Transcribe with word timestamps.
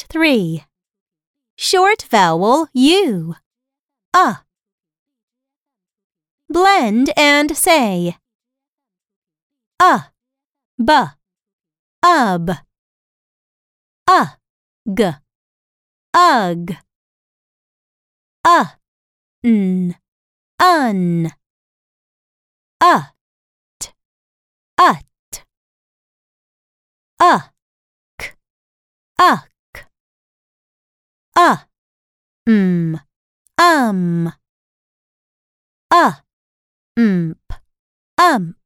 3. 0.00 0.64
Short 1.56 2.02
vowel 2.10 2.68
U. 2.72 3.34
Uh. 4.12 4.36
Blend 6.48 7.12
and 7.16 7.56
say. 7.56 8.16
Uh, 9.80 10.00
b, 10.78 10.92
ub. 12.02 12.50
Uh, 14.06 14.26
g, 14.92 15.04
ug. 16.14 16.76
Uh, 18.44 18.64
n, 19.42 19.96
un. 20.60 21.32
Uh, 22.80 23.02
t, 23.80 23.90
ut. 24.78 25.13
Uh, 31.36 31.56
m, 32.46 33.00
um. 33.58 34.32
Uh, 35.90 36.12
mp, 36.96 37.36
ump. 38.18 38.63